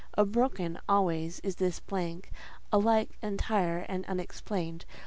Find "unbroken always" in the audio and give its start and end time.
0.17-1.39